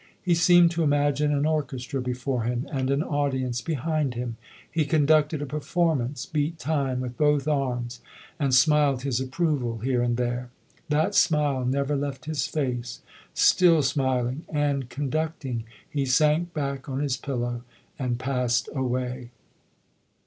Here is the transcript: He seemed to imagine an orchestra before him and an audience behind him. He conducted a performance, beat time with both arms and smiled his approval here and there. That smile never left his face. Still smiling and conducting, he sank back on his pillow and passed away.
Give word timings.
He 0.19 0.33
seemed 0.33 0.71
to 0.71 0.81
imagine 0.81 1.31
an 1.31 1.45
orchestra 1.45 2.01
before 2.01 2.41
him 2.41 2.67
and 2.71 2.89
an 2.89 3.03
audience 3.03 3.61
behind 3.61 4.15
him. 4.15 4.35
He 4.71 4.83
conducted 4.85 5.43
a 5.43 5.45
performance, 5.45 6.25
beat 6.25 6.57
time 6.57 7.01
with 7.01 7.17
both 7.19 7.47
arms 7.47 8.01
and 8.39 8.51
smiled 8.51 9.03
his 9.03 9.19
approval 9.19 9.77
here 9.77 10.01
and 10.01 10.17
there. 10.17 10.49
That 10.89 11.13
smile 11.13 11.65
never 11.65 11.95
left 11.95 12.25
his 12.25 12.47
face. 12.47 13.01
Still 13.35 13.83
smiling 13.83 14.43
and 14.49 14.89
conducting, 14.89 15.65
he 15.87 16.07
sank 16.07 16.51
back 16.51 16.89
on 16.89 16.97
his 16.99 17.15
pillow 17.15 17.61
and 17.99 18.17
passed 18.17 18.69
away. 18.73 19.29